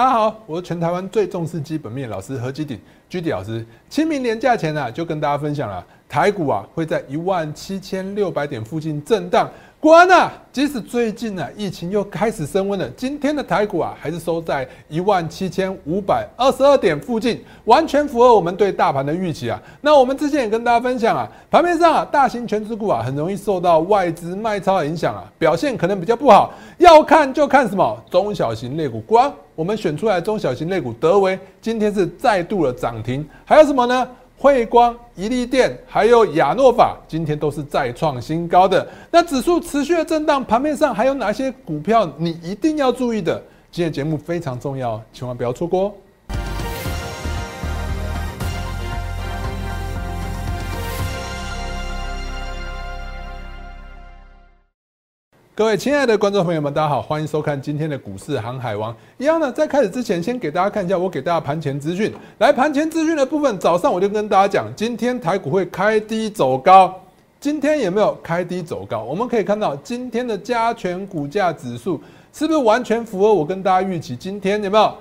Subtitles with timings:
[0.00, 3.62] 大家好，我是全台湾最重视基本面老师何基鼎居迪老师。
[3.90, 9.46] 清明年假前啊，就跟大家分享了台股啊会在一万七千六百点附近震荡。
[9.80, 19.58] 果然啊，即使最近呢疫情又开始升温了，今天的台股啊还是收在一万七千五百二十二点附近，完全符合我们对大盘的预期啊。
[19.80, 26.52] 那我们之前也跟大家分享啊，盘面上啊大型全指股啊很容易受到外资卖超影响啊，表现可能比较不好。
[26.76, 34.06] 要看就看什么中小型类股，光我们选出来中小型类股，德维今天是再度的涨停，还有什么呢？
[34.42, 38.88] 汇光、一利电还有亚诺法，今天都是再创新高的。
[39.10, 43.38] 那指数持续的震荡，盘面上还有哪些股票你一定要注意的？
[43.70, 45.92] 今天节目非常重要，千万不要错过哦。
[55.60, 58.96] 各位亲爱的观众朋友们，大家好，欢迎收看今天的股市航海王。
[59.18, 62.10] 一样呢，在开始之前，先给大家看一下我给大家盘前资讯。
[62.38, 66.98] 来，盘前资讯的部分，早上我就跟大家讲，今天台股会开低走高。
[67.38, 69.02] 今天有没有开低走高？
[69.02, 72.00] 我们可以看到今天的加权股价指数
[72.32, 74.16] 是不是完全符合我跟大家预期？
[74.16, 74.94] 今天有没有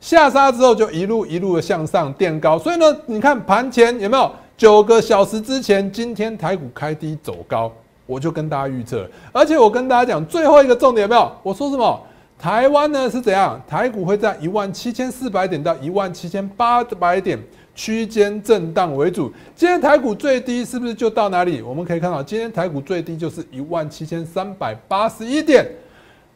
[0.00, 2.58] 下杀之后就一路一路的向上垫高？
[2.58, 7.70] 所以呢，你看盘前有没有九个小时之前，今天台股开低走高。
[8.10, 11.30] 我就跟大家预测，而且我跟大家讲最后一个重点有没有？
[11.44, 12.02] 我说什么？
[12.36, 13.60] 台湾呢是怎样？
[13.68, 17.38] 台股会在一万七千四百点到一万七千八百点
[17.72, 19.32] 区间震荡为主。
[19.54, 21.62] 今天台股最低是不是就到哪里？
[21.62, 25.64] 我们可以看到，今天台股最低就是一万七千三百八十一点。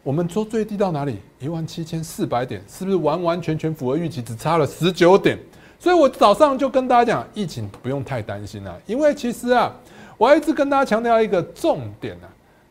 [0.04, 1.18] 我们说最低到哪里？
[1.40, 4.22] 一万七千四百点，是不是完完全全符合预期？
[4.22, 5.36] 只差了十九点。
[5.80, 9.74] 所以我早上就跟大家讲，疫情不用太担心了，因为其实啊。
[10.24, 12.24] 我一直跟大家强调一个重点啊，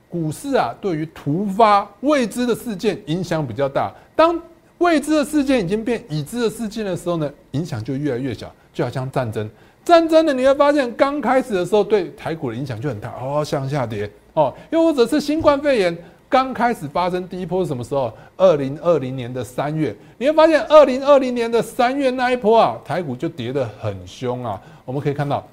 [0.10, 3.94] 股市啊，对于突发未知的事件影响比较大。
[4.16, 4.42] 当
[4.80, 8.52] 未知的事件已经变已知的事件的时候呢，影响就越来越小。
[8.74, 9.48] 就好像战争，
[9.86, 14.52] 战争呢，你会发现刚开始的时候对台股的影响就很大，哦，向下跌哦。
[14.72, 15.96] 又或者是新冠肺炎
[16.28, 18.12] 刚开始发生第一波是什么时候？
[18.36, 24.60] 二零二零年的三月，你会发现二零二零年的三月那一波啊，台股就跌得很凶啊。
[24.86, 25.48] 我们可以看到。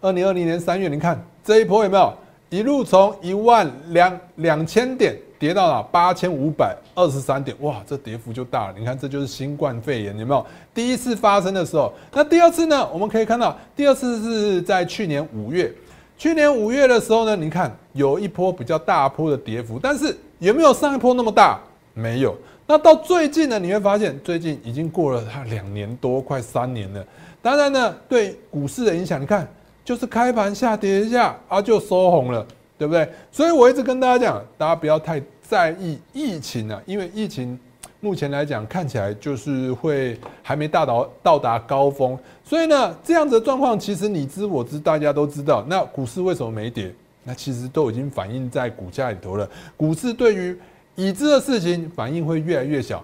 [0.00, 2.14] 二零二零年三月，你看这一波有没有
[2.50, 7.56] 一路从一万两两千点跌到了八千五百二十三点？
[7.60, 8.74] 哇，这跌幅就大了。
[8.78, 11.92] 你看，这就是新冠肺炎有没有第一次发生的时候？
[12.12, 12.88] 那第二次呢？
[12.92, 15.72] 我们可以看到，第二次是在去年五月。
[16.16, 21.58] 去年五月的时候呢，你看有一波比较大波的跌幅，但是有没有上一波那么大？
[21.92, 22.36] 没有。
[22.68, 27.04] 那到最近呢，你会发现最近已经过了它两年多，快三年了。
[27.42, 29.48] 当然呢，对股市的影响，你看。
[29.88, 33.08] 就是开盘下跌一下啊，就收红了，对不对？
[33.32, 37.58] 所以我一直跟大家讲，大家不要太在意疫情啊，因为疫情
[38.00, 45.64] 目前来讲看起来就是会还没大到到达高峰，所以呢，这样子的状况其实你知我知，大家都知道。
[45.66, 46.92] 那股市为什么没跌？
[47.24, 49.48] 那其实都已经反映在股价里头了。
[49.74, 50.54] 股市对于
[50.96, 53.02] 已知的事情反应会越来越小。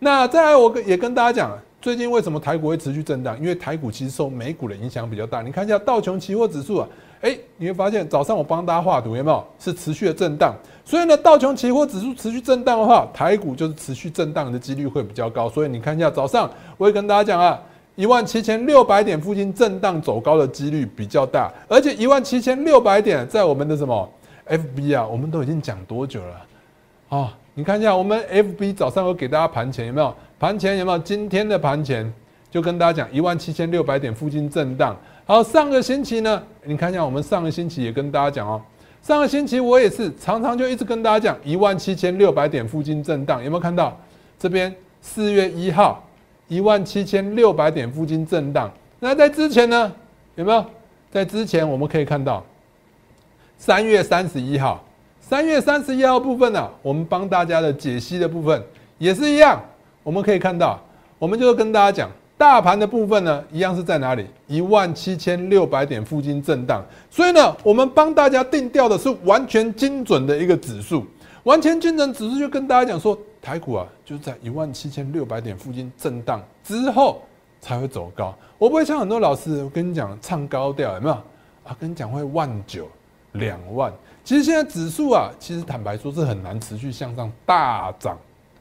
[0.00, 1.56] 那再来，我也跟大家讲。
[1.84, 3.38] 最近为什么台股会持续震荡？
[3.38, 5.42] 因为台股其实受美股的影响比较大。
[5.42, 6.88] 你看一下道琼期货指数啊，
[7.20, 9.44] 哎，你会发现早上我帮大家画图有没有？
[9.58, 10.54] 是持续的震荡。
[10.82, 15.46] 所以呢，道琼期货指数持续震荡的话，台股就是持续震荡的几率会比较高。
[15.46, 17.60] 所以你看一下早上，我会跟大家讲啊，
[17.96, 24.10] 一万七千六百点附近震荡走高的几率比较大，而且一万七千六百点在我们的什么
[24.48, 26.46] FB 啊，我们都已经讲多久了
[27.10, 27.36] 啊？
[27.52, 30.14] 你看一下我们 FB 早上有给大家盘前有没有？
[30.38, 30.98] 盘前有没有？
[30.98, 32.12] 今天的盘前
[32.50, 34.96] 就跟大家讲一万七千六百点附近震荡。
[35.24, 38.60] 好，上个星期呢，你看一下我们上个星期也跟大家讲哦，
[39.00, 43.96] 上个星期我也是常常就一直跟大家讲一万七千六百点附近震荡，有没有看到？
[44.38, 46.04] 这边四月一号
[46.48, 48.70] 一万七千六百点附近震荡。
[48.98, 49.92] 那在之前呢，
[50.34, 50.64] 有没有？
[51.10, 52.44] 在之前我们可以看到
[53.56, 54.84] 三月三十一号，
[55.20, 58.60] 三月三十一号部分呢，我们帮大家的解析的部分
[58.98, 59.62] 也是一样。
[60.04, 60.78] 我们可以看到，
[61.18, 64.26] 我们就跟大家讲，大盘的部分呢，一样是在哪里？
[64.46, 66.84] 一万七千六百点附近震荡。
[67.10, 71.06] 所以呢，我们帮大家定调的是完全精准的一个指数，
[71.44, 77.22] 完全精准指数就跟大家讲说，台股啊，就是在一万七千六百点附近震荡之后
[77.62, 78.34] 才会走高。
[78.58, 81.14] 我不会像很多老师，我跟你讲唱高调有没有？
[81.64, 82.86] 啊，跟你讲会万九
[83.32, 83.90] 两万。
[84.22, 88.18] 其实现在指数啊，其实坦白说是很难持续向上大涨。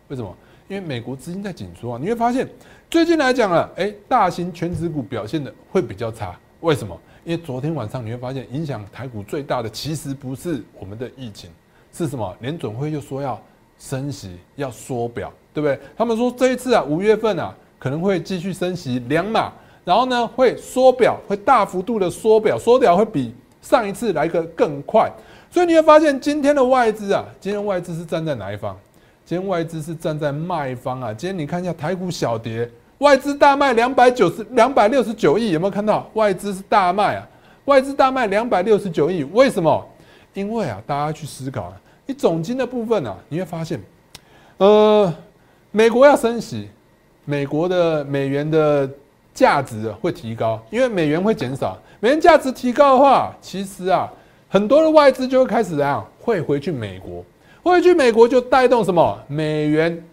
[0.08, 0.34] 为什么？
[0.74, 2.50] 因为美国资金在紧缩啊，你会发现
[2.90, 6.36] 最近来讲啊，哎，大型全指股表现的会比较差。
[6.62, 7.00] 为什么？
[7.24, 11.52] 因为昨天晚上你会发现，影响台股最大的其实不是我们的疫情，
[11.94, 12.36] 是什么？
[12.40, 13.40] 联准会又说要
[13.78, 15.80] 升息、要缩表，对不对？
[15.96, 19.54] 他们说这一次啊，五月份啊，可能会继续升息两码，
[19.86, 23.32] 然后呢，会缩表，会大幅度的缩表，缩表会比
[23.62, 25.08] 上一次来个更快。
[25.52, 28.76] 所以你会发现，今天的外资啊，今天外资是站在哪一方？
[29.26, 31.14] 今天外资是站在卖方啊。
[31.14, 36.10] 今天你看一下台股小跌，外资大卖两百九十两百六十九亿，有没有看到？
[36.14, 37.28] 外资是大卖啊，
[37.66, 39.88] 外资大卖两百六十九亿，为什么？
[40.34, 41.74] 因为啊，大家去思考啊，
[42.06, 43.80] 你总金的部分啊，你会发现，
[44.58, 45.14] 呃，
[45.72, 46.68] 美国要升息，
[47.24, 48.90] 美国的美元的
[49.34, 54.12] 价值会提高，因为美元会减少，美元价值提高的话，其实啊。
[54.50, 57.26] 很多的外资就会开始怎样汇回去美国，
[57.64, 60.04] 汇去美国就带动什么美元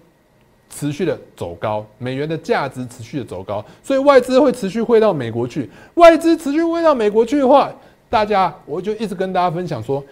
[0.71, 5.69] 持续的走高，美元的价值持续的走高，所以外资会持续汇到美国去。
[5.95, 7.73] 外资持续汇到美国去的话，
[8.09, 10.03] 大家我就一直跟大家分享说，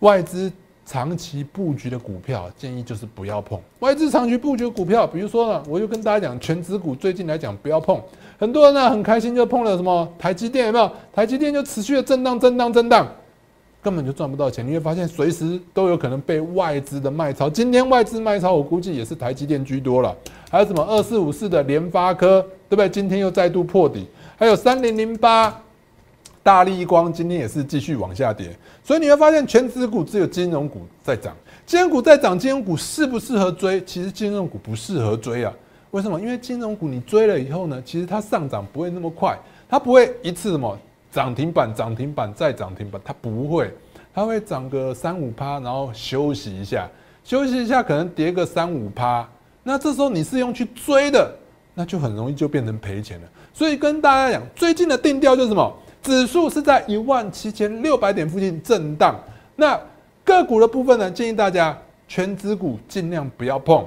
[0.00, 0.52] 外资
[0.84, 3.58] 长期布局的股票建议就是不要碰。
[3.78, 7.98] 外资长期布局股票，比如说呢，我就跟大家讲，全指股最近来讲不要碰。
[8.36, 10.90] 很多人呢很开心就碰了什么台积电，有没有？
[11.14, 13.06] 台积电就持续的震荡、震荡、震荡。
[13.84, 17.50] 根本就赚不到钱，你会发现随时都有可能被外资的卖超。
[17.50, 20.16] 今天外资卖超，我估计也是台积电居多了。
[20.50, 22.88] 还有什么二四五四的联发科，对不对？
[22.88, 24.08] 今天又再度破底。
[24.38, 25.54] 还有三零零八
[26.42, 28.56] 大立光，今天也是继续往下跌。
[28.82, 31.36] 所以你会发现，全指股只有金融股在涨。
[31.66, 33.84] 金融股在涨，金融股适不适合追？
[33.84, 35.52] 其实金融股不适合追啊。
[35.90, 36.18] 为什么？
[36.18, 39.38] 因为金融股你追了以后呢，其实它上涨不会那么快，
[39.68, 40.78] 它不会一次什么。
[41.14, 43.72] 涨停板，涨停板，再涨停板，它不会，
[44.12, 46.90] 它会涨个三五趴，然后休息一下，
[47.22, 49.24] 休息一下，可能跌个三五趴。
[49.62, 51.32] 那这时候你是用去追的，
[51.72, 53.28] 那就很容易就变成赔钱了。
[53.52, 55.72] 所以跟大家讲，最近的定调就是什么？
[56.02, 59.14] 指数是在一万七千六百点附近震荡。
[59.54, 59.80] 那
[60.24, 61.08] 个股的部分呢？
[61.08, 61.78] 建议大家
[62.08, 63.86] 全指股尽量不要碰，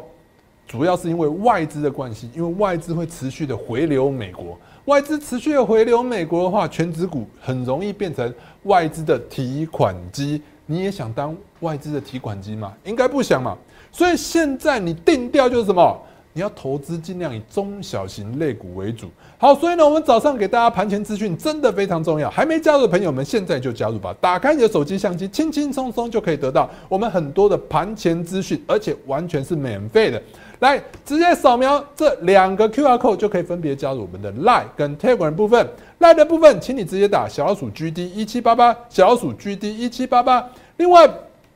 [0.67, 4.59] 主要是因为外资的关系，因为外资会持续的回流美国。
[4.85, 8.33] 外资持续的回流美国的话，全指股很容易变成
[8.63, 10.41] 外资的提款机。
[10.65, 12.73] 你也想当外资的提款机吗？
[12.83, 13.57] 应该不想嘛。
[13.91, 15.97] 所以现在你定调就是什么？
[16.33, 19.07] 你要投资尽量以中小型类股为主。
[19.39, 22.29] 好，所以呢，我们早上给大家盘前资讯真的非常重要。
[22.29, 24.15] 还没加入的朋友们，现在就加入吧！
[24.21, 30.21] 打开你的手机相机，轻轻松松就可以得到我们很多的盘前资讯，而且完全是免费的。
[30.59, 35.67] 来，直接扫描这两个 Q R code 就可以分别加入我们的 Line 跟 Telegram 部分。
[35.99, 40.43] Line 的部分，请你直接打小老鼠 G D 一七八八，小老鼠 G D 一七八八。
[40.77, 41.07] 另外，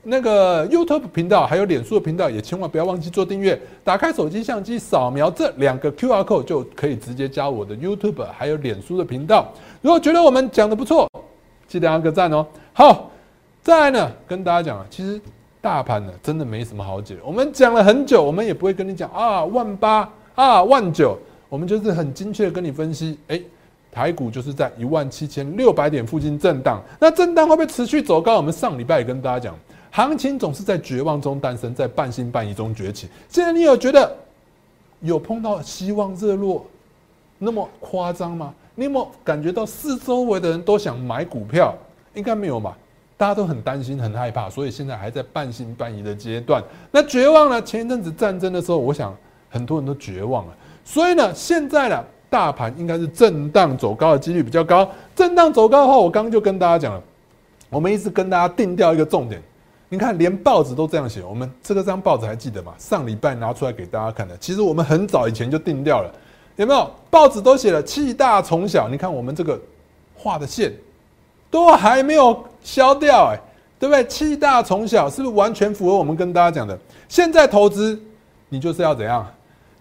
[0.03, 3.59] 那个 YouTube 频道还有脸书的频道，也千万不要忘记做订阅。
[3.83, 9.51] 打开手机相机，扫描这两个 Q R code 就可以直接加我的 YouTube 还有脸书的频道。
[9.81, 11.09] 如果觉得我们讲的不错，
[11.67, 12.45] 记得按个赞哦。
[12.71, 13.09] 好，
[13.63, 15.19] 再来呢，跟大家讲啊，其实。
[15.61, 17.15] 大盘呢，真的没什么好解。
[17.23, 21.17] 我们讲了很久，我们也不会跟你讲啊万八啊万九，
[21.47, 23.17] 我们就是很精确的跟你分析。
[23.27, 23.39] 哎，
[23.91, 28.37] 台股就是在一万七千六百点附近震荡，那震荡会不会持续走高？
[28.37, 29.55] 我们上礼拜也跟大家讲，
[29.91, 33.07] 行情总是在绝望中诞生，在半信半疑中崛起。
[33.29, 34.15] 现在你有觉得
[35.01, 36.65] 有碰到希望热络
[37.37, 38.53] 那么夸张吗？
[38.73, 41.75] 你有没有感觉到四周围的人都想买股票？
[42.15, 42.75] 应该没有吧？
[43.21, 46.59] 大家都很担心、很害怕，所以现在还在半信半疑的阶段。
[46.89, 47.61] 那绝望呢？
[47.61, 49.15] 前一阵子战争的时候，我想
[49.47, 50.53] 很多人都绝望了。
[50.83, 54.89] 所以呢，现在呢，大盘应该是震荡走高的几率比较高。
[55.15, 57.03] 震荡走高的话，我刚刚就跟大家讲了，
[57.69, 59.39] 我们一直跟大家定掉一个重点。
[59.87, 61.23] 你看，连报纸都这样写。
[61.23, 62.73] 我们这个张报纸还记得吗？
[62.79, 64.35] 上礼拜拿出来给大家看的。
[64.37, 66.11] 其实我们很早以前就定掉了，
[66.55, 66.89] 有没有？
[67.11, 68.89] 报纸都写了气大从小。
[68.89, 69.61] 你看我们这个
[70.17, 70.73] 画的线。
[71.51, 73.39] 都还没有消掉，哎，
[73.77, 74.03] 对不对？
[74.05, 76.75] 气大从小是不是完全符合我们跟大家讲的？
[77.07, 78.01] 现在投资，
[78.49, 79.23] 你就是要怎样？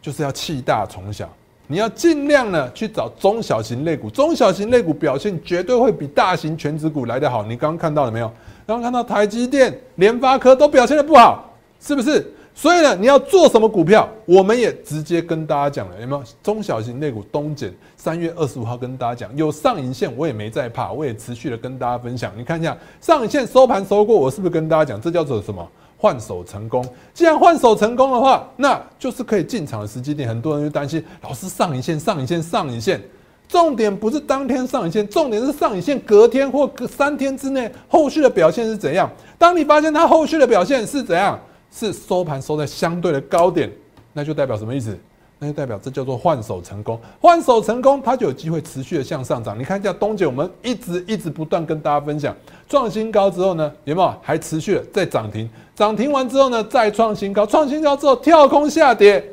[0.03, 1.29] 就是要气大从小，
[1.67, 7.43] 你要尽量呢去找中小型类股，中小型类股表现绝对会比大型全职股来得好。
[7.45, 8.27] 你刚刚看到了没有？
[8.67, 12.33] 刚刚看到台积电、联发科都表现的不好，是不是？
[12.61, 14.07] 所以呢，你要做什么股票？
[14.27, 17.73] 我们也直接跟大家讲了，有没有中小型类股东减？
[17.97, 22.31] 三月二十五号跟大家讲，有上影线，我也没在怕，我也持续的跟大家分享。
[22.37, 26.87] 你看一下上影线收盘收过，我是不是跟大家讲，这叫做什么换手成功？
[27.15, 30.29] 既然换手成功的话，那就是可以进场的时机点。
[30.29, 33.01] 很多人就担心，老师上影线、上影线、上影线，
[33.49, 39.11] 重点不是当天上影线，重点是上影线隔天或隔三天之内后续的表现是怎样？
[39.39, 41.41] 当你发现它后续的表现是怎样？
[41.71, 43.71] 是收盘收在相对的高点，
[44.13, 44.99] 那就代表什么意思？
[45.43, 49.59] 那就代表这叫做换手成功，换手成功，它就有机会持续的向上涨。
[49.59, 52.37] 你看一下东姐，我们一直一直不断跟大家分享，
[52.69, 55.49] 创新高之后呢，有没有还持续的在涨停？
[55.75, 59.25] 涨停完之后呢，再创新高，创新高之后跳空下跌，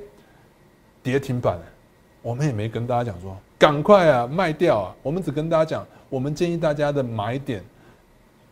[1.03, 1.60] 跌停板，
[2.22, 7.62] 我们也没跟大家讲说赶快啊卖掉啊，我们只跟大家讲，我们建议大家的买点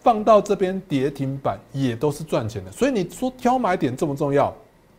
[0.05, 2.71] 放到这边跌停板也都是赚钱的。
[2.71, 4.53] 所以你说挑买点重不重要？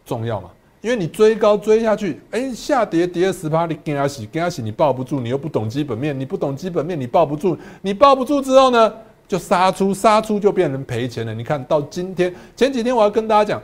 [0.05, 0.51] 重要嘛？
[0.81, 8.93] 因为你追高追下去，哎，下跌跌了十趴，你跟他洗，跟他洗，你抱不住，你又不懂基本面，你不懂基本面，你抱不住，你抱不住之后呢，
[9.29, 11.33] 就杀出，杀出就变成赔钱了。
[11.33, 13.63] 你看到今天前几天，我要跟大家讲，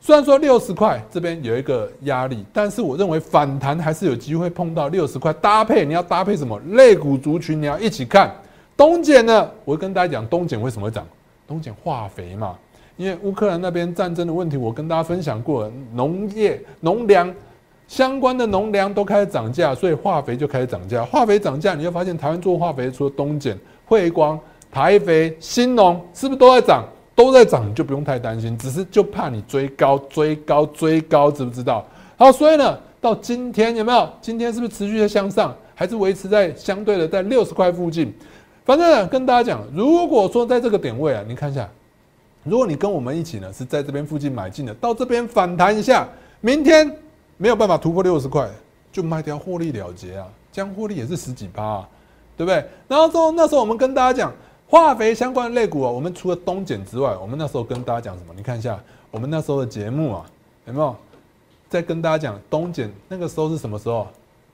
[0.00, 5.32] 虽然说六十块这边有一个压力，但是我认为反弹还是有机会碰到六十块。
[5.34, 6.58] 搭配你要搭配什么？
[6.70, 8.30] 类股族群你要一起看。
[8.76, 11.06] 东碱呢，我跟大家讲，东碱为什么会涨？
[11.46, 12.56] 东碱化肥嘛。
[12.96, 17.34] 因为乌克兰那边战争的问题，我跟大家分享过，农业、农粮
[17.88, 21.04] 相关的农粮都开始涨价，所以化肥就开始涨价。
[21.04, 24.38] 化肥涨价，你会发现台湾做化肥，除了东碱、汇光、
[24.70, 26.84] 台肥、新农，是不是都在涨？
[27.14, 31.84] 都在涨，你就不用太担心，只是就怕你追高、追高、追高，知不知道？
[32.16, 34.08] 好，所以呢，到今天有没有？
[34.20, 38.12] 今天是不是持续的向上，还是维持在相对的在六十块附近？
[38.64, 41.68] 反正跟大家讲，如果说在这个点位啊，你看一下。
[42.44, 46.08] 如果你跟我们一起呢，是在这边附近买进的，到这边反弹一下，
[46.40, 46.92] 明天
[47.36, 48.50] 没有办法突破六十块，
[48.90, 51.88] 就卖掉获利了结啊，这样获利也是十几趴，啊，
[52.36, 52.64] 对不对？
[52.88, 54.32] 然后之后那时候我们跟大家讲
[54.66, 58.34] 化肥相关的类股啊，我们除了东碱之外，我们那时候跟大家讲什么？
[58.36, 58.76] 你看一下
[59.12, 60.26] 我们那时候的节目啊，
[60.66, 60.96] 有没有
[61.68, 62.90] 在跟大家讲东碱？
[63.06, 64.08] 那个时候是什么时候？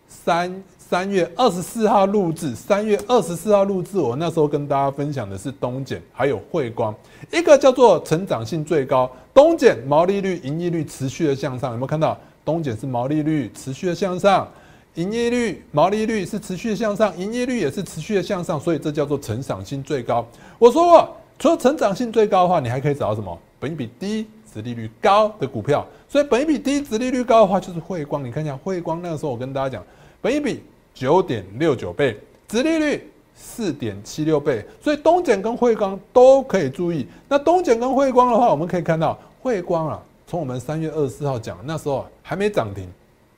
[0.09, 0.63] 三。
[0.89, 6.95] 三月二十四号录制，三月二十四号录制，我那时候跟大家分享的是东碱还有汇光，
[7.31, 12.17] 一个叫做成长性最高，东碱毛利率、盈利率持续的向上，有没有看到？
[12.43, 14.49] 东碱是毛利率持续的向上，
[14.95, 20.27] 营业率、毛利率是持续的向上，营业率也是持续的向上，所以这叫做成长性最高。
[20.59, 23.39] 我说过，除了成长性最高的话，你还可以找到什么？
[23.61, 25.87] 本益比低、值利率高的股票。
[26.09, 28.25] 所以本益比低、值利率高的话，就是汇光。
[28.25, 29.85] 你看一下汇光，那个时候我跟大家讲，
[30.23, 30.63] 本益比。
[30.99, 37.07] 九点六九倍，殖利率四点七六倍，所以东碱跟汇光都可以注意。
[37.29, 42.89] 那东碱跟汇光的话，我们可以看到汇光啊，从我们三月二十四号讲，那时候还没涨停，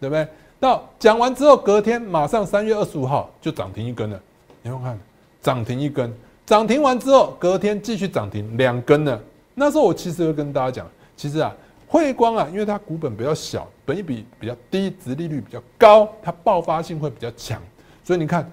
[0.00, 0.26] 对不对？
[0.58, 4.18] 到讲完之后，隔天马上三月二十五号就涨停一根了。
[4.62, 4.98] 你们看，
[5.42, 6.10] 涨停一根，
[6.46, 9.20] 涨停完之后，隔天继续涨停两根了。
[9.54, 11.54] 那时候我其实会跟大家讲，其实啊。
[11.92, 17.60] 汇光啊，因为它股本比较小，本益比比较低，殖利率比较高，它爆发性会比较强，
[18.04, 18.48] 所以你看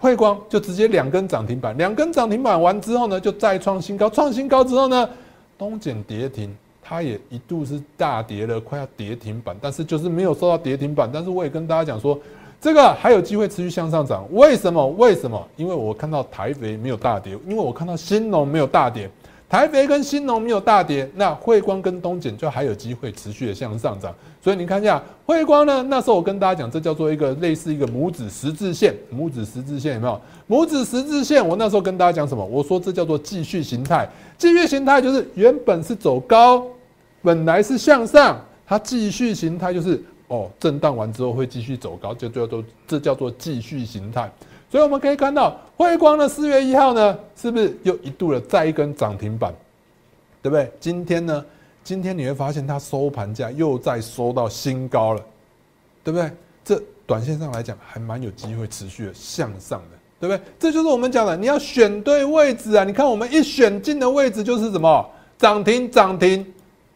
[0.00, 5.08] 汇光就直接两根涨停板，两根涨停板完之后呢，就再创新高，创新高之后呢，
[5.56, 12.18] 东碱跌停，它也一度是大跌了，快要跌停板，但是就是没有收到跌停板，但是我也跟大家讲说，
[12.60, 14.84] 这个还有机会持续向上涨，为什么？
[14.98, 15.48] 为什么？
[15.54, 19.08] 因为我看到台肥没有大跌，因为我看到新农没有大跌。
[19.52, 24.10] 台肥跟新农没有大跌，那汇光跟东碱就还有机会持续的向上涨。
[24.42, 30.18] 所以你看一下汇光呢，那时候我跟大家讲，这叫做一个类似一个拇指十字线，拇指十字线有没有？
[30.48, 32.42] 拇指十字线，我那时候跟大家讲什么？
[32.42, 36.66] 我说这叫做继续形态，继续形态就是原本是走高，
[37.20, 44.32] 本来是向上，它继续形态就是哦，震荡完之后会继续走高，就叫做这叫做继续形态。
[44.72, 49.52] 所以我们可以看到，汇光的四月一号呢，是不是又一度的再一根涨停板，
[50.40, 50.72] 对不对？
[50.80, 51.44] 今天呢，
[51.84, 55.20] 今天你会发现它收盘价又再收到新高了，
[56.02, 56.30] 对不对？
[56.64, 60.42] 这短线上来讲还蛮有机会持续的向上的，对不对？
[60.58, 62.82] 这就是我们讲的，你要选对位置啊！
[62.82, 66.42] 你看我们一选进的位置就是什么涨停涨停，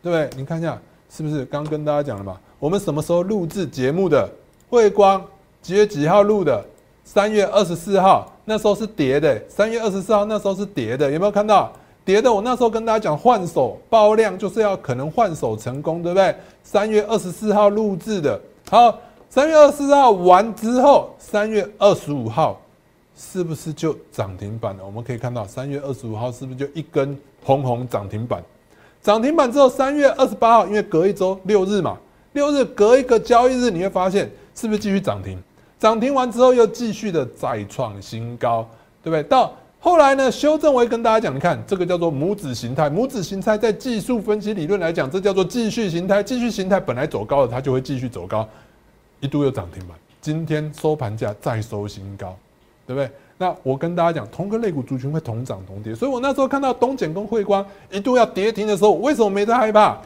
[0.02, 0.30] 对不对？
[0.34, 0.80] 你看一下
[1.10, 1.44] 是不是？
[1.44, 4.26] 刚跟大家讲了嘛，我们什么时候录制节目的？
[4.70, 5.22] 汇光
[5.60, 6.64] 几月几号录的？
[7.06, 11.72] 三月二十四号那时候是跌的，三月二十四号那时候是跌的，有没有看到
[12.04, 12.30] 跌的？
[12.30, 16.34] 我那时候跟大家讲换手爆量就是要可能换手成功，对不对？
[16.64, 18.98] 三月二十四号录制的，好，
[19.30, 22.60] 三月二十四号完之后，三月二十五号
[23.16, 24.84] 是不是就涨停板了？
[24.84, 28.42] 我们可以看到三月二十五号是不是就一根红红涨停板？
[29.00, 31.96] 涨停板之后，三月二十八号因为隔一周六日嘛，
[32.32, 35.40] 六日隔一个交易日，你会发现是不是继续涨停？
[35.78, 38.66] 涨停完之后又继续的再创新高，
[39.02, 39.22] 对不对？
[39.24, 46.22] 到后来呢，修正我会跟大家讲，你看这个叫做拇指形态，拇指形态在技术分析理论来讲，这叫做继续形态。
[46.22, 48.48] 继续形态本来走高的，它就会继续走高，
[49.20, 52.34] 一度又涨停板，今天收盘价再收新高，
[52.86, 53.10] 对不对？
[53.38, 59.98] 那我跟大家讲，同个类股族群会同涨同跌，所以我那时候看到东简跟汇光一度要跌停的时候，为什么没在害怕？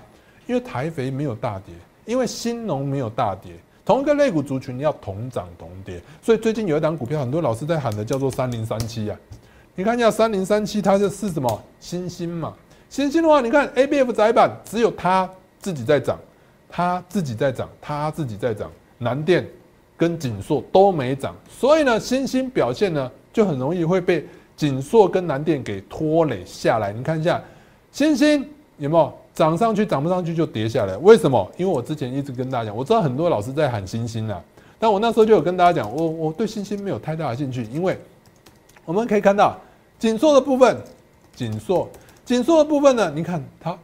[0.46, 1.72] 因为台肥没有大跌，
[2.04, 3.52] 因为新农没有大跌。
[3.90, 6.00] 同一个类股族群要同涨同跌。
[6.23, 9.18] 所以最近有一档股票，很多老师在喊的叫做三零三七啊。
[9.75, 12.54] 你看一下三零三七，它就是什么新兴嘛？
[12.88, 15.28] 新兴的话，你看 A B F 窄板只有它
[15.59, 16.16] 自己在涨，
[16.68, 19.44] 它自己在涨，它自己在涨，南电
[19.97, 26.92] 跟锦硕都没涨，所以呢，新兴表现呢就很容易会被锦硕跟南电给拖累下来。
[26.92, 27.42] 你看一下
[27.90, 30.94] 新兴有没有涨上去，涨不上去就跌下来？
[30.99, 31.50] 为什么？
[31.56, 34.38] 因为我之前一直跟大家讲，我知道很多老师在喊星星啊，
[34.78, 37.99] 但我那时候就有跟大家讲，我我对星星没有太大的兴趣，因为
[38.85, 39.56] 我们可以看到
[39.99, 40.76] 紧缩的部分，
[41.35, 41.88] 紧缩。
[42.23, 43.11] 紧缩的部分呢？
[43.14, 43.75] 你看它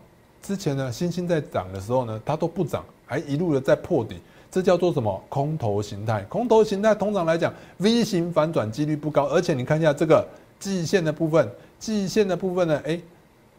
[0.42, 4.16] 之前呢，星星在涨的时候呢，它都不涨，还一路的在破底，
[4.50, 5.18] 这叫做什么？
[5.30, 6.20] 空头形态。
[6.28, 9.24] 空头形态通常来讲，V 型反转几率不高。
[9.28, 10.22] 而且你看一下这个
[10.60, 11.48] 季线的部分，
[11.78, 13.00] 季线的部分呢，哎，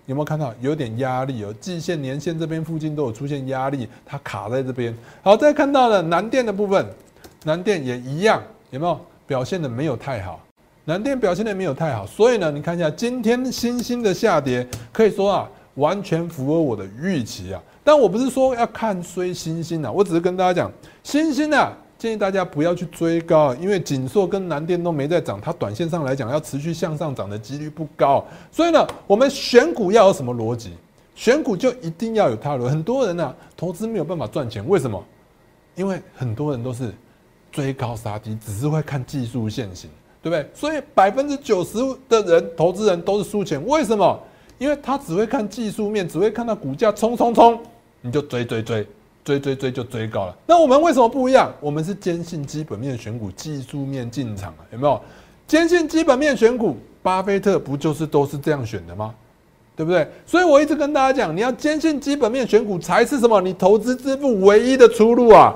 [0.08, 1.54] 有没有看到有点压力哦？
[1.60, 4.96] 季线、年线这边附近都有出现压力，它卡在这边。
[5.22, 6.86] 好，再看到了南电的部分，
[7.44, 8.98] 南电也一样，有没有
[9.28, 10.40] 表现的没有太好？
[10.86, 17.62] 南电表现的没有太好，所以呢，你看一下今天新兴的下跌，可以说啊，完全符合我的预期啊。
[17.84, 20.72] 但我不是说要看追新兴啊，我只是跟大家讲，
[21.04, 28.25] 新兴啊，建议大家不要去追高，因为锦硕跟南电都没在涨，它短线上来讲要持续向上涨的几率不高。
[28.51, 30.74] 所以呢，我们选股要有什么逻辑？
[31.16, 32.68] 选股就一定要有套路。
[32.68, 35.04] 很多人呢，投资没有办法赚钱，为什么？
[35.75, 36.94] 因为很多人都是
[37.51, 39.89] 追高杀低，只是会看技术线型。
[40.20, 40.50] 对不对？
[40.54, 41.77] 所以百分之九十
[42.10, 43.63] 的人，投资人都是输钱。
[43.66, 44.20] 为什么？
[44.58, 47.58] 因为他只会看技术面，只会看到股价冲冲冲，
[48.01, 48.86] 你就追追追
[49.27, 50.38] 追追追就追高了。
[50.46, 51.51] 那我们为什么不一样？
[51.60, 55.01] 我们是坚信基本面选股，技术面进场啊，有没有？
[55.46, 59.13] 坚信基本面选股，巴菲特不就是都是这样选的吗？
[59.75, 60.07] 对不对？
[60.25, 63.41] 所以我一直跟大家讲，你要坚信基本面选股才是什么？
[63.41, 65.53] 你投资致富唯一的出路啊！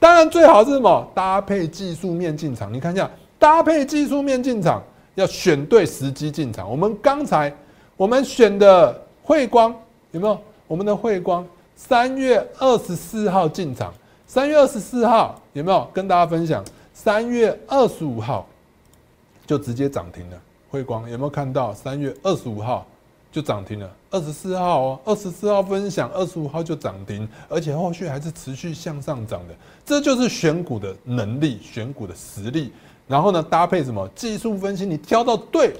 [0.00, 1.08] 当然最好是什么？
[1.14, 2.74] 搭配技术面进场。
[2.74, 3.08] 你看一下。
[3.38, 4.82] 搭配技术面进场，
[5.14, 6.68] 要选对时机进场。
[6.68, 7.52] 我们刚才
[7.96, 9.72] 我们选的汇光
[10.10, 10.38] 有没有？
[10.68, 11.44] 我们的汇光
[11.84, 13.92] 三月二十四号进场，
[14.24, 16.64] 三月二十四号有没有跟大家分享？
[16.94, 18.46] 三月二十五号
[19.44, 20.40] 就直接涨停了。
[20.70, 21.74] 汇光有没有看到？
[21.74, 22.86] 三月二十五号
[23.32, 23.90] 就涨停了。
[24.12, 29.54] 二十四号哦，二十四号分享，二十五号就涨停，而且后续还是持续向上涨的。
[29.84, 32.72] 这就是选股的能力，选股的实力。
[33.08, 34.86] 然后呢，搭配什么技术分析？
[34.86, 35.74] 你挑到对，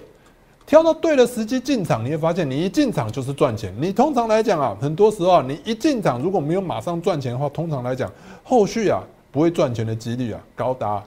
[0.73, 3.71] 挑到对的时机进场，你会发现你一进场就是赚钱。
[3.79, 8.11] 你通常来讲啊，很多时候啊，你一进场如果没有马上赚钱的话，通常来讲，
[8.43, 11.05] 后续啊不会赚钱的几率啊高达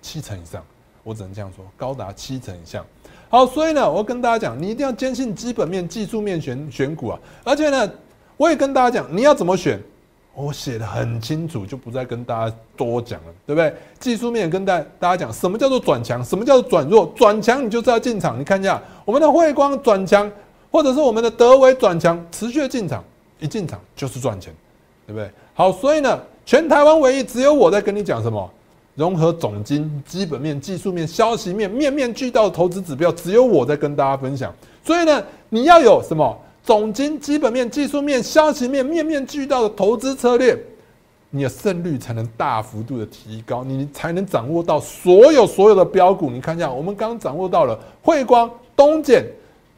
[0.00, 0.62] 七成以上。
[1.02, 2.86] 我只能这样说，高达七成以上。
[3.28, 7.18] 好，所以呢，我跟大家讲，你一定要坚信基本面、技术面选选股啊。
[7.42, 7.90] 而且呢，
[8.36, 9.82] 我也跟大家讲，你要怎么选。
[10.32, 13.74] 我写的很清楚，就不再跟大家多讲了，对不对？
[13.98, 17.12] 技术面跟大大家讲，什么叫做转强，什么叫做转弱？
[17.16, 20.30] 转强你就是要进场，你看一下我们的汇光转强，
[20.70, 23.04] 或者是我们的德维转强，持续进场，
[23.38, 24.54] 一进场就是赚钱，
[25.06, 25.30] 对不对？
[25.52, 28.50] 好，所以呢，全台湾唯一只有我在跟你讲什么，
[28.94, 34.54] 融合总金、基本面、技术面、消息面，面面俱到的投资指标，只有我在跟大家分享。
[34.82, 36.40] 所以呢，你要有什么？
[36.62, 40.56] 总经基本面、技术面、消息面，面面俱到的投资策略，
[41.30, 46.30] 你的胜率才能大幅度的提高，你才能掌握到所有所有的标股。
[46.30, 49.24] 你看一下，我们刚掌握到了汇光、东碱，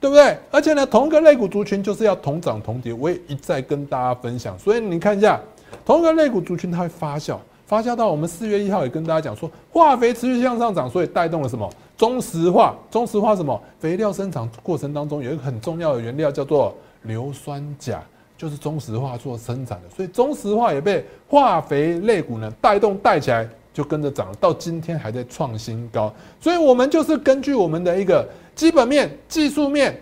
[0.01, 0.37] 对不对？
[0.51, 4.59] 而且呢，同一个类股族群就是要同涨同跌，我也一再跟大家分享。
[4.59, 5.41] 所以你看一下，
[5.87, 11.71] 同一个类股族群它会发酵，发酵到我们四月一号也跟大家讲说，化肥持续向上涨，所以带动了什么？
[12.03, 13.63] 中石化，中石化什么？
[13.79, 18.03] 肥料生产过程当中有一个很重要的原料叫做硫酸钾，
[18.37, 26.13] 就是中石化做生产的，所以中石化也被化肥类股呢带动带起来，就跟着涨，到今天还在创新高。
[26.41, 29.97] 所以我们就是根据我们的一个基本面、技术面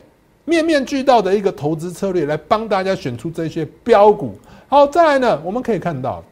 [0.47, 4.39] 面面俱到的一个投资策略，来帮大家选出这些标股。
[4.69, 6.25] 好，再来呢，我们可以看到，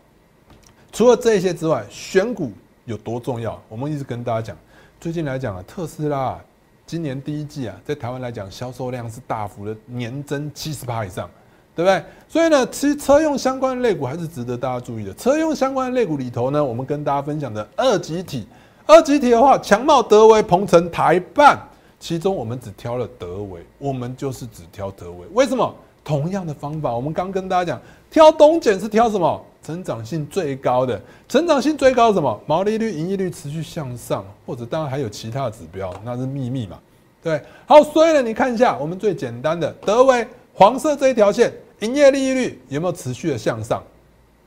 [0.93, 2.53] 除了这些之外，选股
[2.87, 3.63] 有多重要？
[3.69, 4.57] 我们一直跟大家讲。
[5.01, 6.37] 最近来讲啊，特斯拉
[6.85, 11.31] 今年第一季啊，在台湾来讲销售量是大幅的年增七十趴以上，
[11.73, 12.03] 对不对？
[12.29, 15.15] 所以呢，其实车用相关的类股还是值得大家注意的。
[15.15, 18.45] 车用相关的类股里头呢，我们跟大家分享的二级体，
[18.87, 21.57] 二级体的话，强茂、德维、鹏程、台办，
[22.01, 25.25] 其中我们只挑了德维，我们就是只挑德维。
[25.33, 25.73] 为什么？
[26.03, 27.81] 同样的方法，我们刚跟大家讲，
[28.11, 29.45] 挑东碱是挑什么？
[29.69, 32.41] 成长性最高的，成长性最高什么？
[32.47, 36.79] 毛利率、盈利率持续向上，或者当然还有其他指标，那是秘密嘛？
[37.23, 43.83] 对，好，所以呢，你看一下我们最简单的德威黄色这一条线，营业利率有没有持续的向上？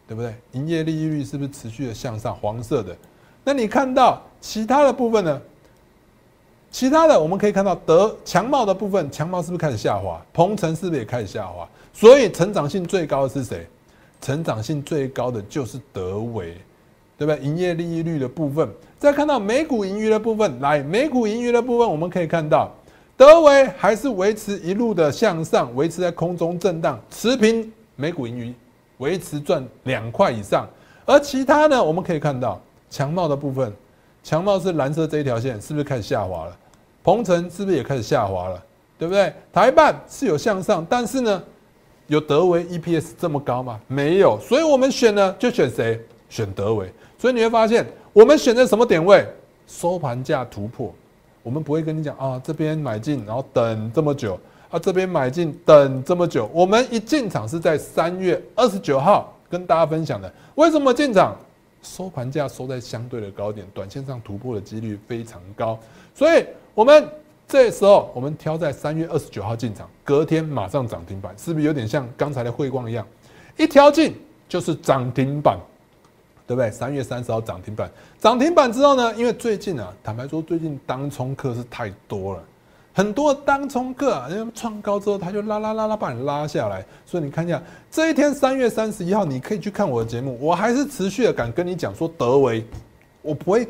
[0.07, 0.33] 对不对？
[0.53, 2.35] 营业利率是不是持续的向上？
[2.37, 2.97] 黄色的。
[3.43, 5.39] 那你看到其他的部分呢？
[6.71, 10.19] 其他的我们可以看到德强茂的部分，强茂是不是开始下滑？
[10.33, 11.69] 鹏程是不是也开始下滑？
[11.93, 13.67] 所以成长性最高的是谁？
[14.21, 16.55] 成长性最高的就是德维，
[17.17, 17.39] 对不对？
[17.43, 22.71] 营业利益率的部分，再看到美股盈余的部分，来美股盈余的部分，我们可以看到
[23.17, 28.53] 德维还是维持一路的向上，维持在空中震荡持平，美股盈余。
[28.97, 30.69] 维持赚两块以上，
[31.07, 31.83] 而其他呢？
[31.83, 33.73] 我们可以看到强茂的部分，
[34.21, 36.55] 强茂是蓝色这一条线，是不是开始下滑了？
[37.01, 38.63] 鹏程是不是也开始下滑了？
[38.99, 39.33] 对不对？
[39.51, 41.43] 台办是有向上，但是呢，
[42.11, 43.79] 有德维 EPS 这么高吗？
[43.87, 45.97] 没有，所以我们选呢，就选谁？
[46.27, 46.91] 选德维。
[47.17, 49.25] 所以你会发现，我们选择什么点位？
[49.65, 50.93] 收盘价突破，
[51.41, 54.37] 我们不会跟你讲啊，这边买进，然后等这么久。
[54.69, 60.29] 啊，这边买进等这么久，我们一进场是在三月二十九号跟大家分享的。
[60.55, 61.33] 为什么进场？
[61.81, 65.79] 收盘价收在相对的高点，短线上突破的几率非常高，
[66.13, 67.07] 所以我们
[67.51, 73.05] 这时候我们挑在三月二十九号进场，隔天马上涨停板，是不是有点像刚才的汇光一样？
[73.57, 74.15] 一挑进
[74.47, 75.59] 就是涨停板，
[76.47, 76.71] 对不对？
[76.71, 79.13] 三月三十号涨停板，涨停板之后呢？
[79.15, 82.43] 因为最近啊，坦白说，最近当冲客是太多了。
[82.93, 86.85] 很多当冲客啊，因为创高之后，他就拉拉拉拉把你拉下来。
[87.05, 87.61] 所以你看一下
[87.91, 92.65] 这一天三月三十一号，你可以去看我的节目，我还是持续的敢跟你讲说德维，
[93.21, 93.67] 我不会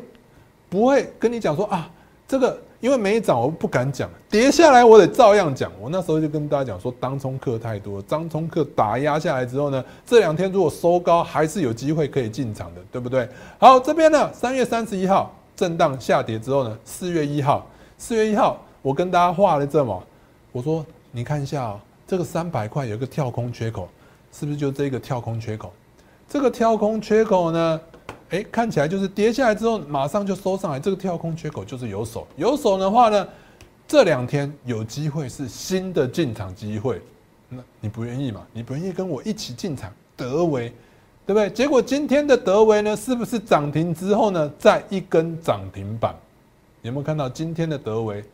[0.68, 1.90] 不会跟你讲说啊
[2.28, 5.70] 这个因为没涨我不敢讲，跌下来我得照样讲。
[5.80, 13.28] 我那时候就跟大家讲说当冲客太多，当冲客打压下来之后呢，这两天如果收高还是有机会可以进场的，对不对？
[13.56, 17.64] 好，这边呢三月三十一号震荡下跌之后呢，四月一号，
[17.96, 18.60] 四月一号。
[18.82, 20.02] 我跟大家画了这么，
[20.50, 23.88] 我说你看一下啊，这个三百块有一个跳空缺口，
[24.32, 25.72] 是不是就这个跳空缺口？
[26.28, 27.80] 这个跳空缺口呢，
[28.32, 33.28] 哎，看起来就是跌下来之后马上就收上来，这个跳空缺口就是有手，有手的话呢，
[33.86, 37.02] 这两天有机会是新的进场机会，
[37.50, 38.40] 那你不愿意嘛？
[38.54, 40.70] 你不愿意跟我一起进场德维，
[41.26, 41.50] 对不对？
[41.50, 46.14] 结果今天的德维呢，是不是涨停之后呢，再一根涨停板？
[46.80, 48.24] 有没有看到今天的德维？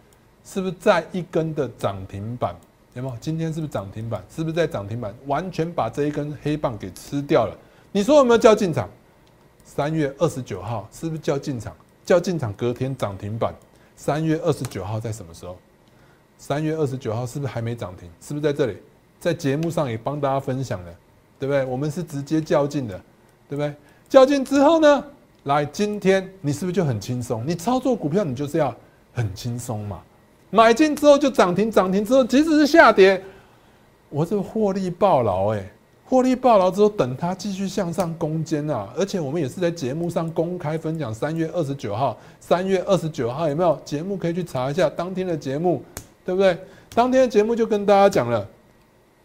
[0.44, 2.54] 是不是在一根的涨停板？
[2.94, 3.16] 有没有？
[3.20, 4.22] 今天是不是涨停板？
[4.32, 7.58] 是不是在涨停板完全把这一根黑棒给吃掉了？
[7.90, 8.88] 你说有没有叫进场？
[9.68, 11.76] 三月二十九号是不是叫进场？
[12.02, 13.54] 叫进场隔天涨停板。
[13.96, 15.58] 三月二十九号在什么时候？
[16.38, 18.08] 三月二十九号是不是还没涨停？
[18.18, 18.78] 是不是在这里？
[19.20, 20.94] 在节目上也帮大家分享了，
[21.38, 21.66] 对不对？
[21.66, 22.98] 我们是直接较劲的，
[23.46, 23.74] 对不对？
[24.08, 25.04] 较劲之后呢？
[25.42, 27.44] 来，今天你是不是就很轻松？
[27.46, 28.74] 你操作股票你就是要
[29.12, 30.00] 很轻松嘛。
[30.48, 33.22] 买进之后就涨停，涨停之后即使是下跌，
[34.08, 35.70] 我这获利爆牢哎，
[36.08, 38.88] 获利爆牢之后等它继续向上攻坚啊！
[38.96, 45.82] 而且我们也是在节目上公开分享，三月二十九号，三月二十九号有没有节目可以去查一下当天的节目，
[46.24, 46.58] 对不对？
[46.94, 48.48] 当天的节目就跟大家讲了，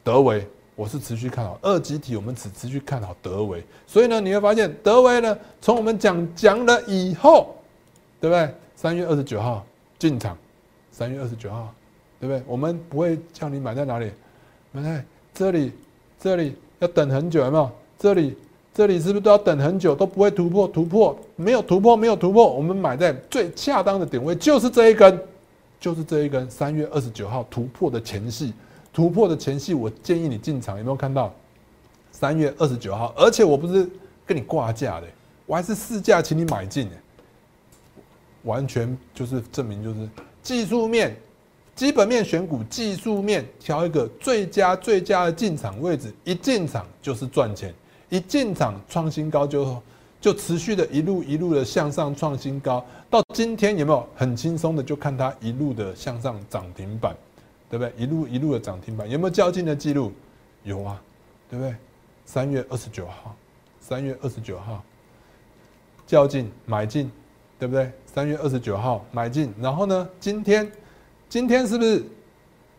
[0.04, 7.56] 德维我是持续看好二级体，我们只持续看好德维，所以呢你会发现德维呢从我们讲讲了以后，
[8.19, 8.54] 对不对？
[8.76, 9.65] 三月二十九号
[9.98, 10.38] 进场。
[10.91, 11.74] 三月二十九号，
[12.19, 12.43] 对不对？
[12.46, 14.12] 我们不会叫你买在哪里，
[14.72, 15.72] 买在这里，
[16.19, 17.72] 这里要等很久，有没有？
[17.98, 18.36] 这里，
[18.74, 20.67] 这里是不是都要等很久，都不会突破？
[20.67, 25.19] 突破没有突破，没有突破，我们买在最恰当的点位，就是这一根，
[25.80, 26.50] 就是这一根。
[26.52, 28.54] 三月二十九号突破的前戏，
[28.91, 31.34] 突破的前戏，我建议你进场，有没有看到？
[32.12, 33.89] 三月二十九号，而且我不是
[34.26, 35.08] 跟你挂价的，
[35.46, 36.89] 我还是试价请你买进，
[38.43, 40.08] 完全就是证明就是。
[40.43, 41.15] 技术面、
[41.84, 47.74] 基本面选股，技术面挑一个最佳最佳的进场位置，一进场就是赚钱，
[48.08, 49.84] 一进场创新高就
[50.22, 57.13] 就持续的一路一路的向上创新高，到今天有没有很轻松的就看它一路的向上涨停板，
[57.69, 57.93] 对不对？
[57.98, 60.10] 一路一路的涨停板有没有较劲的记录？
[60.63, 61.02] 有啊，
[61.50, 61.76] 对不对？
[62.24, 63.36] 三月二十九号，
[63.82, 64.82] 三月二十九号
[66.08, 67.12] 较劲买进。
[67.60, 67.89] 对不对？
[68.06, 70.10] 三月二十九号买进，然后呢？
[70.19, 70.69] 今天，
[71.34, 72.04] 今天是不是？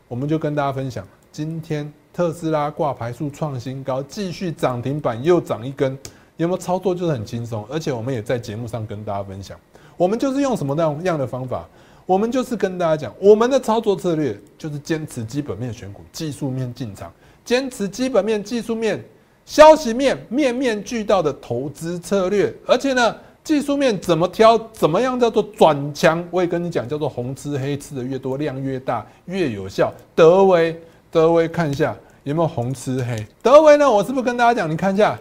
[0.07, 5.99] 我们就跟大家分享，今天特斯拉挂牌数创新高，继续涨停板又涨一根，
[6.37, 6.95] 有没有操作？
[6.95, 9.59] 就是很轻松，而且我们也在节目上跟大家分享，
[9.97, 11.69] 我们就是用什么样样的方法？
[12.07, 17.13] 我们就是跟大家讲，我们的操作策略就是坚持基本面选股，技术面进场，
[17.45, 19.05] 坚持基本面、技术面、
[19.45, 23.17] 消息面面面俱到的投资策略，而且呢？
[23.45, 24.59] 技术面怎么挑？
[24.73, 26.27] 怎么样叫做转强？
[26.31, 29.93] 我也跟你讲，叫做红吃黑吃的越多，量越大，越有效。
[30.15, 30.75] 德维，
[31.11, 33.27] 德维看一下有没有红吃黑？
[33.43, 33.89] 德维呢？
[33.89, 34.71] 我是不是跟大家讲？
[34.71, 35.19] 你看一下，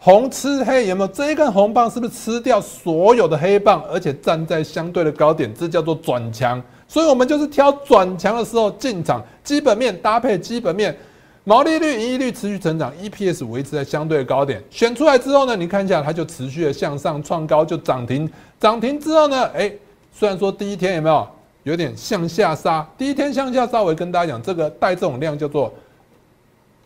[0.00, 1.88] 红吃黑，有没有这一根红棒？
[1.88, 5.54] 是不是吃掉所有的黑棒，而且站在相对的高点？
[5.54, 6.60] 这叫做转强。
[6.88, 10.98] 所以我们就是挑转强的时候进场，基本面搭配基本面，
[11.50, 14.62] 毛利率、盈利率持续成长，EPS 维持在相对的高点。
[14.70, 18.30] 选出来之后呢，你看一下，它就持续的向上创高，就涨停。
[18.60, 19.68] 涨停之后呢，哎，
[20.12, 21.28] 虽然说第一天有没有
[21.64, 22.88] 有点向下杀？
[22.96, 25.74] 第一天向下稍微跟大家讲，这个带这种量叫做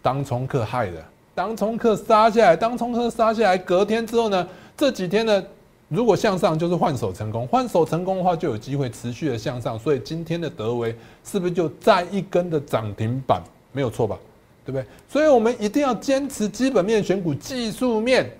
[0.00, 0.96] 当冲客害的。
[1.34, 4.48] 当冲客杀下来，当冲客杀下来，隔天之后呢？
[4.78, 5.44] 这几天呢，
[5.88, 9.78] 如果向上就是换手成功，换手成功的话就有机会持续的向上。
[9.78, 13.42] 所以今天的德威是不是就再一根的涨停板？
[13.72, 14.18] 没有错吧？
[14.64, 14.84] 对不对？
[15.08, 18.30] 所以我们一定要坚持基本面选股，技术面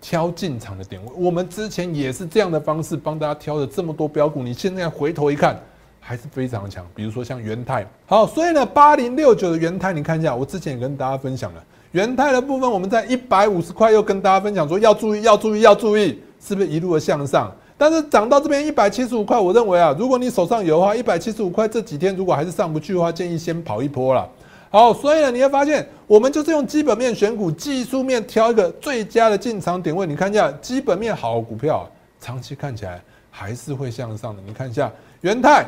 [0.00, 1.10] 挑进场的点位。
[1.16, 5.58] 我们之前也是这样的方式帮大家挑了这么多标股，你现在回头一看，
[6.00, 6.86] 还是非常强。
[6.94, 11.64] 比如说像元泰，好，所以呢，八零六九的元泰，你看一下，我之前也跟大家分享了。
[11.92, 17.50] 元泰的部分，我们在一百五十块又跟大家分享说要注意，要注意，要注意，是不是一路的向上？
[17.78, 24.28] 但是涨到这边一百七十五块，我认为啊，如果你手上有的话，一百七十五块这几天如果还是上不去的话，建议先跑一波了。
[24.74, 30.04] 好，所以呢，你会发现我们就是用基本面选股，技术面挑一个最佳的进场点位。
[30.04, 34.42] 你看一下基本面好股票，长期看起来还是会向上的。
[34.44, 35.64] 你看一下元泰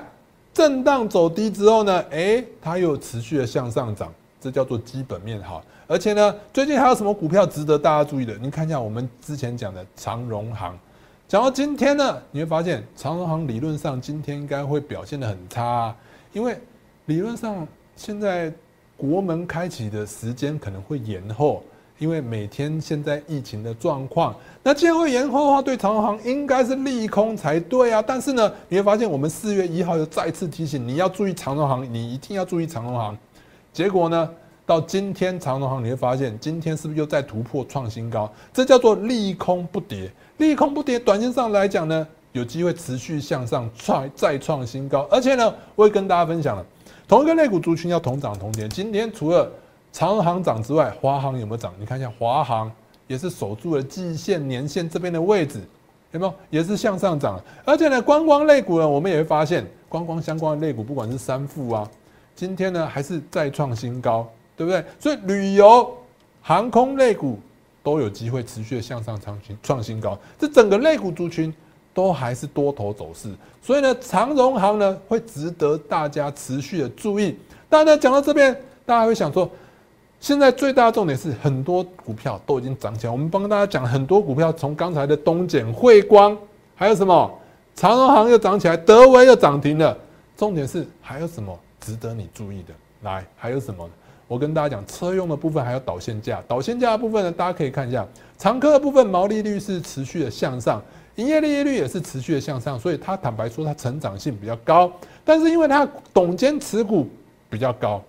[0.52, 5.62] 震荡走低之后呢，诶，它又持续的向上涨，这叫做基本面好。
[5.86, 8.36] 而且呢，最近还有什么股票值得大家注意的？
[8.38, 10.76] 你看一下我们之前讲的长荣行，
[11.28, 15.94] 讲到今天呢，你会发现长荣行理论上今天应该会表现的很差，
[16.32, 16.58] 因为
[17.04, 17.64] 理论上
[17.94, 18.52] 现在
[18.96, 21.62] 国门开启的时间可能会延后，
[21.98, 28.02] 因为每天现在疫情的状况，那既然会延后的话，对长荣行应该是利空才对啊。
[28.04, 33.16] 但是呢，你会发现我们四月一号又再次提醒你要注意长荣行，你一定要注意长荣行，
[33.72, 34.30] 结果呢？
[34.64, 38.28] 到今天长荣行你会发现，今天是不是又在突破创新高？
[38.52, 45.06] 这叫做利空不跌，利空不跌，短线上来讲呢，有机会持续向上创再创新高。
[45.08, 46.66] 而且呢，我也跟大家分享了，
[47.08, 48.68] 同一个类股族群要同涨同跌。
[48.68, 49.50] 今天除了
[49.92, 51.72] 长航涨之外，华航有没有涨？
[51.78, 52.70] 你看一下华航
[53.06, 55.60] 也是守住了季线、年线这边的位置，
[56.12, 56.34] 有没有？
[56.50, 57.40] 也是向上涨。
[57.64, 61.88] 而且呢，观光类股呢，我们也会发现，观光相关的类股，不管是三富啊，
[62.34, 64.28] 今天呢还是再创新高。
[64.58, 64.82] 对不对？
[64.98, 65.94] 所以旅游、
[66.40, 67.38] 航空类股
[67.82, 71.52] 都有机会持续的向上创新创新高，这整个类股族群
[71.96, 73.30] 都还是多头走势。
[73.62, 77.34] 所以呢，长荣行呢会值得大家持续的注意。
[77.70, 78.54] 大家讲到这边，
[78.84, 79.50] 大家会想说，
[80.20, 83.12] 现在最大的重点是很多股票都已经涨起来。
[83.12, 86.36] 我们帮大家讲很多股票，从刚才的东简、汇光，
[86.74, 87.32] 还有什么
[87.74, 89.96] 长荣行又涨起来，德威又涨停了。
[90.36, 92.74] 重点是还有什么值得你注意的？
[93.00, 93.88] 来，还有什么？
[94.28, 98.06] 我跟大家讲，车用的部分还有导线架，导线架的部分呢，大家可以看一下，
[98.36, 100.82] 长科的部分毛利率是持续的向上，
[101.16, 104.90] 营业利益率也是持续的向上，所以它坦白说它成长性比较高，
[105.24, 107.08] 但是因为它董监持股
[107.50, 108.02] 比较高，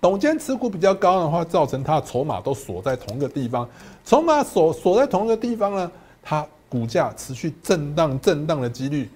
[0.00, 3.68] 董监持股比较高的话，造成它的筹码都锁在同一个地方，
[4.04, 9.08] 筹码锁锁在同一个地方呢，它股价持续震荡震荡的几率。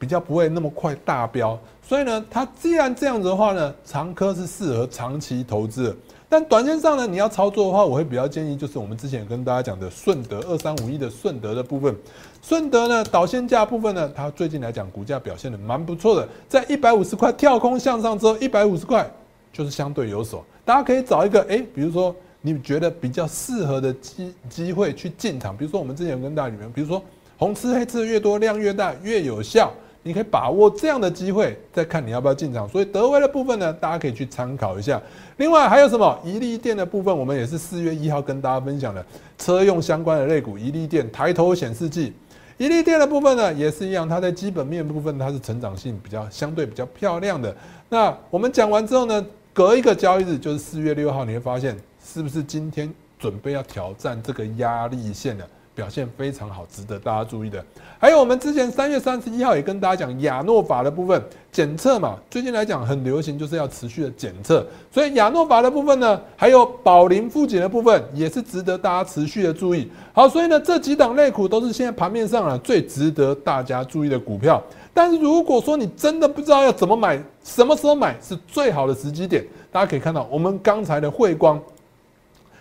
[0.00, 5.96] 比较不会那么快大飙，所以呢，它既然这样子的话呢，长科是适合长期投资的。
[6.30, 11.96] 但短线上呢，你要操作的话，我会比较建议就是我们之前跟大家讲的顺德二三五一的顺德的部分。
[12.42, 19.10] 顺德呢，导线价部分呢，它最近来讲股价表现的蛮不错的，在一百五十块跳空向上之后，一百五十块
[19.50, 27.02] 就是相对有手，大家可以找一个哎，比如说你觉得比较适合的机机会去进场，比如说我们之前跟大家里面，比如说
[27.38, 29.72] 红吃黑吃的越多，量越大，越有效。
[30.02, 32.68] 你可以把握这样的机会，再看你要不要进场。
[32.68, 35.00] 所以德威的部分呢，大家可以去参考一下。
[35.36, 36.18] 另外还有什么？
[36.24, 39.04] 一利电的部分，我们也是四月一号跟大家分享的
[39.36, 42.12] 车用相关的类股，一利电抬头显示器。
[42.56, 47.54] 宜利电的部分呢，也是一样，它在基本面部分它是成长性比较相对比较漂亮的。
[47.88, 55.46] 那我们讲完之后呢，隔一个交易日就是四月六号，你会发现是不是今天准备要挑战这个压力线了？
[55.78, 57.64] 表现非常好，值得大家注意的。
[58.00, 64.66] 还有我们之前三月三十一号也跟大家讲亚诺法的部分检测嘛，最近来讲很流行，就是要持续的检测。
[64.90, 69.88] 所以亚诺法的部分呢，还有宝林复检的部分，也是值得大家持续的注意。
[70.12, 74.60] 好，所以呢这几档类股都是现在盘面上啊最值得大家注意的股票。
[74.92, 81.62] 但是如果说你真的不知道要怎么买，什么时候买是最好的时机点，大家可以看到我们刚才的汇光，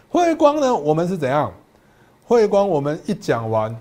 [0.07, 1.51] 汇光呢，我们是怎样？
[2.27, 3.73] 汇光，我们一讲完，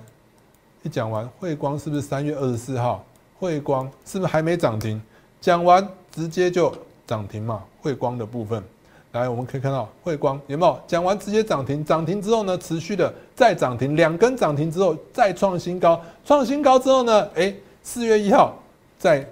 [0.85, 3.05] 一讲完，汇光是不是三月二十四号？
[3.41, 5.03] 汇光是不是还没涨停？
[5.41, 6.73] 讲完直接就
[7.09, 7.65] 涨停嘛？
[7.81, 8.63] 汇光的部分，
[9.11, 18.55] 来，我们可以看到汇光有没有讲完直接涨停，涨停之后呢，持续的再涨停，两根涨停之后再创新高，创新高之后呢，哎，四月一号
[18.97, 19.29] 在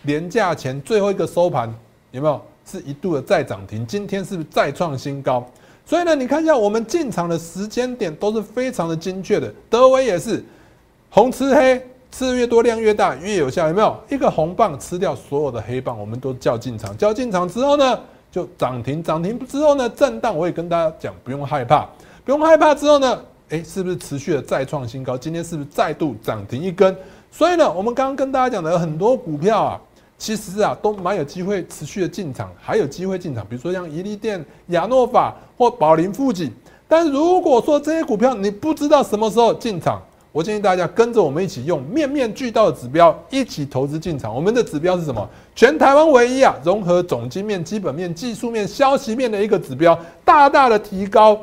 [0.00, 1.70] 年假前最后一个收盘
[2.12, 3.86] 有没有是一度的再涨停？
[3.86, 5.46] 今天是不是再创新高？
[5.86, 9.52] 所以呢，你看一下我们进场的时间点都是非常的精确的。
[9.68, 10.44] 德威也是
[11.10, 11.80] 红吃黑。
[12.16, 15.98] 吃越多量越大越有效，有没有一个红棒吃掉所有的黑棒？
[15.98, 17.98] 我们都叫进场，叫进场之后呢，
[18.30, 20.38] 就涨停，涨停之后呢，震荡。
[20.38, 21.88] 我也跟大家讲，不用害怕，
[22.24, 22.72] 不用害怕。
[22.72, 25.18] 之后呢，诶，是不是持续的再创新高？
[25.18, 26.96] 今天是不是再度涨停一根？
[27.32, 29.80] 所以呢，我们刚刚跟大家讲的很多股票啊，
[30.16, 33.44] 其实啊都蛮有机会持续的进场，还有机会进场。
[33.48, 36.50] 比如说像宜利电、亚诺法或宝林富锦。
[36.86, 40.00] 但如果说这些股票你不知道什么时候进场，
[40.32, 44.34] 我建议大家跟着我们一起用面面俱到的指标一起投资进场。
[44.34, 45.28] 我们的指标是什么？
[45.54, 51.38] 全台湾唯一啊，融合总经面、基本面、技术面、消息面的一个指标，大大的提高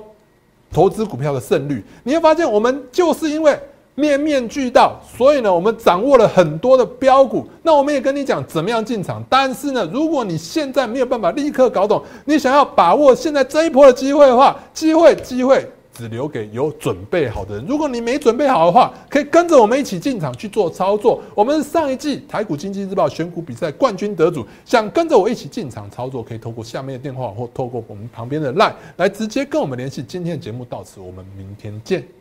[0.72, 1.84] 投资股票的胜率。
[2.04, 3.58] 你会发现，我们就是因为
[3.96, 7.48] 面面俱到，所以呢，我们掌握了很多的标股。
[7.62, 9.24] 那我们也跟你讲怎么样进场。
[9.30, 15.68] 但是呢，如果你现在没有办法立刻搞懂，你想要把握现在这一波的机会的话，机会，机会。
[15.94, 17.66] 只留给有准备好的人。
[17.68, 21.22] 如果你没准备好的话，可以跟着我们一起进场去做操作。
[21.36, 30.02] 我们是上一季台股经济日报选股比赛冠军得主，想跟着我一起进场操作，可以透过下面的电话或透过我们旁边的 LINE 来直接跟我们联系。
[30.02, 32.21] 今天的节目到此，我们明天见。